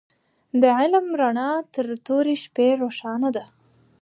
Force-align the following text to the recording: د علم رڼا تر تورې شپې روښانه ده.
د 0.61 0.63
علم 0.77 1.07
رڼا 1.21 1.51
تر 1.73 1.87
تورې 2.05 2.35
شپې 2.43 2.67
روښانه 2.81 3.29
ده. 3.35 3.45